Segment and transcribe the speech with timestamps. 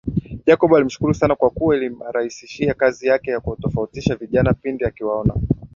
[0.47, 5.33] Jacob alimshukuru sana kwa kuwa ilimrahisishia kazi yake ya kuwatofautisha vijana pindi akiwaona